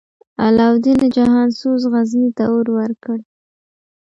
علاوالدین 0.45 1.01
جهان 1.15 1.47
سوز، 1.59 1.81
غزني 1.93 2.29
ته 2.37 2.43
اور 2.53 2.67
ورکړ. 2.77 3.17